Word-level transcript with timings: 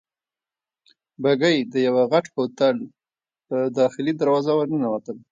بګۍ 1.21 1.57
د 1.71 1.73
یوه 1.87 2.03
غټ 2.11 2.25
هوټل 2.35 2.77
په 3.47 3.55
داخلي 3.79 4.13
دروازه 4.21 4.51
ورننوتل. 4.55 5.17